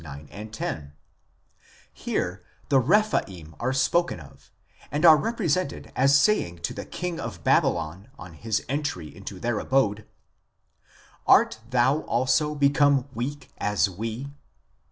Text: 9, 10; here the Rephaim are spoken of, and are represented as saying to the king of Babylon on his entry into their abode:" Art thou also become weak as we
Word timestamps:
9, 0.03 0.49
10; 0.51 0.93
here 1.93 2.43
the 2.69 2.79
Rephaim 2.79 3.53
are 3.59 3.71
spoken 3.71 4.19
of, 4.19 4.49
and 4.89 5.05
are 5.05 5.15
represented 5.15 5.91
as 5.95 6.19
saying 6.19 6.57
to 6.63 6.73
the 6.73 6.85
king 6.85 7.19
of 7.19 7.43
Babylon 7.43 8.07
on 8.17 8.33
his 8.33 8.65
entry 8.67 9.15
into 9.15 9.39
their 9.39 9.59
abode:" 9.59 10.07
Art 11.27 11.59
thou 11.69 11.99
also 11.99 12.55
become 12.55 13.09
weak 13.13 13.49
as 13.59 13.91
we 13.91 14.29